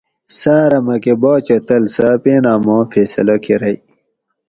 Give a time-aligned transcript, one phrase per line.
[0.39, 3.77] سارہ مکہ باچہ تل سہ اپینہ ماں فیصلہ کۤرئی